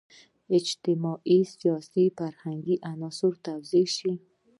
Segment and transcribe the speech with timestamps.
[0.57, 4.13] اجتماعي، سیاسي، فرهنګي عناصر توضیح شي.